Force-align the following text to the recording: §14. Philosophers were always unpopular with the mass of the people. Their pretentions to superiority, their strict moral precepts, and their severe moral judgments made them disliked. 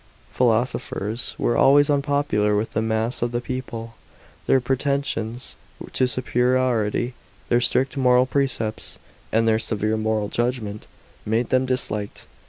§14. 0.29 0.35
Philosophers 0.35 1.35
were 1.37 1.55
always 1.55 1.87
unpopular 1.87 2.55
with 2.55 2.73
the 2.73 2.81
mass 2.81 3.21
of 3.21 3.31
the 3.31 3.39
people. 3.39 3.93
Their 4.47 4.59
pretentions 4.59 5.55
to 5.93 6.07
superiority, 6.07 7.13
their 7.49 7.61
strict 7.61 7.95
moral 7.97 8.25
precepts, 8.25 8.97
and 9.31 9.47
their 9.47 9.59
severe 9.59 9.97
moral 9.97 10.27
judgments 10.29 10.87
made 11.23 11.49
them 11.49 11.67
disliked. 11.67 12.25